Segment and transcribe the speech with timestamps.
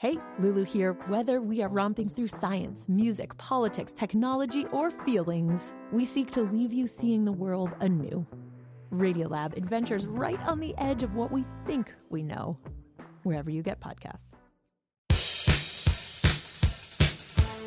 [0.00, 0.92] Hey, Lulu here.
[1.08, 6.72] Whether we are romping through science, music, politics, technology, or feelings, we seek to leave
[6.72, 8.24] you seeing the world anew.
[8.92, 12.56] Radiolab adventures right on the edge of what we think we know,
[13.24, 14.22] wherever you get podcasts.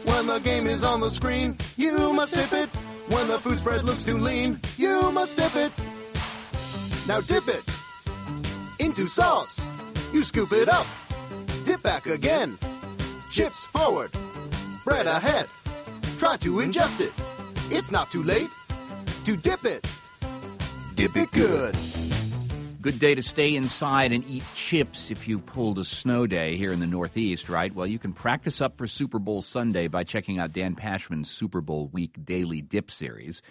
[0.05, 2.69] When the game is on the screen, you must dip it.
[3.09, 5.73] When the food spread looks too lean, you must dip it.
[7.09, 7.63] Now dip it
[8.79, 9.59] into sauce.
[10.13, 10.87] You scoop it up,
[11.81, 12.57] back again.
[13.29, 14.11] Chips forward,
[14.83, 15.47] bread ahead.
[16.17, 17.13] Try to ingest it.
[17.69, 18.49] It's not too late
[19.25, 19.85] to dip it.
[20.95, 21.75] Dip it good.
[22.81, 26.73] Good day to stay inside and eat chips if you pulled a snow day here
[26.73, 27.73] in the Northeast, right?
[27.73, 31.61] Well, you can practice up for Super Bowl Sunday by checking out Dan Pashman's Super
[31.61, 33.43] Bowl Week Daily Dip Series.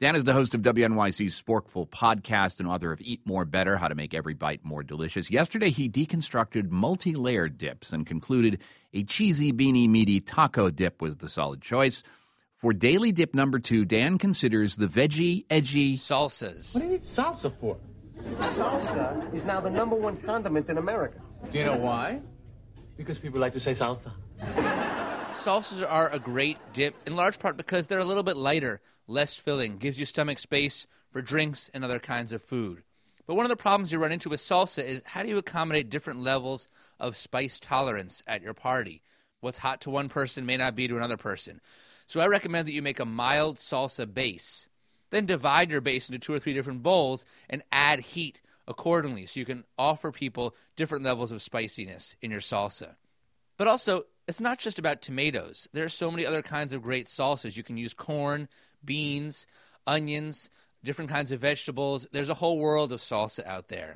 [0.00, 3.86] Dan is the host of WNYC's Sporkful podcast and author of Eat More Better How
[3.86, 5.30] to Make Every Bite More Delicious.
[5.30, 8.58] Yesterday, he deconstructed multi layered dips and concluded
[8.92, 12.02] a cheesy, beanie, meaty taco dip was the solid choice.
[12.56, 16.74] For daily dip number two, Dan considers the veggie, edgy salsas.
[16.74, 17.76] What do you need salsa for?
[18.40, 21.20] Salsa is now the number one condiment in America.
[21.52, 22.20] Do you know why?
[22.96, 24.10] Because people like to say salsa.
[25.34, 29.34] Salsas are a great dip, in large part because they're a little bit lighter, less
[29.34, 32.84] filling, gives you stomach space for drinks and other kinds of food.
[33.26, 35.90] But one of the problems you run into with salsa is how do you accommodate
[35.90, 36.68] different levels
[37.00, 39.02] of spice tolerance at your party?
[39.40, 41.60] What's hot to one person may not be to another person.
[42.06, 44.68] So I recommend that you make a mild salsa base.
[45.10, 49.40] Then divide your base into two or three different bowls and add heat accordingly so
[49.40, 52.94] you can offer people different levels of spiciness in your salsa.
[53.56, 55.68] But also, it's not just about tomatoes.
[55.72, 57.56] There are so many other kinds of great salsas.
[57.56, 58.48] You can use corn,
[58.84, 59.46] beans,
[59.86, 60.50] onions,
[60.82, 62.06] different kinds of vegetables.
[62.12, 63.92] There's a whole world of salsa out there.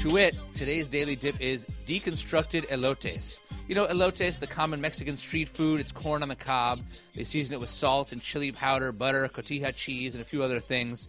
[0.00, 3.40] To it, today's daily dip is deconstructed elotes.
[3.68, 6.80] You know, elotes, the common Mexican street food, it's corn on the cob.
[7.14, 10.58] They season it with salt and chili powder, butter, cotija cheese, and a few other
[10.58, 11.08] things.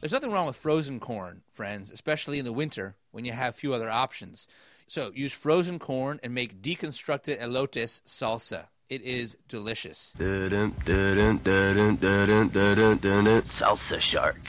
[0.00, 3.74] There's nothing wrong with frozen corn, friends, especially in the winter when you have few
[3.74, 4.48] other options.
[4.90, 8.64] So use frozen corn and make deconstructed elotes salsa.
[8.88, 10.16] It is delicious.
[13.44, 14.40] Salsa shark.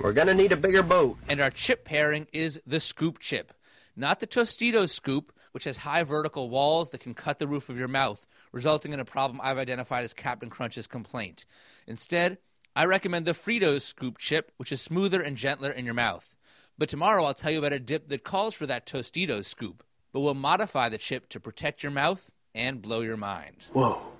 [0.00, 1.16] We're gonna need a bigger boat.
[1.28, 3.52] And our chip pairing is the scoop chip.
[3.94, 7.78] Not the Tostitos scoop, which has high vertical walls that can cut the roof of
[7.78, 11.46] your mouth, resulting in a problem I've identified as Captain Crunch's complaint.
[11.86, 12.38] Instead,
[12.74, 16.33] I recommend the Fritos scoop chip, which is smoother and gentler in your mouth.
[16.76, 20.20] But tomorrow I'll tell you about a dip that calls for that Tostitos scoop, but
[20.20, 23.66] will modify the chip to protect your mouth and blow your mind.
[23.72, 24.13] Whoa.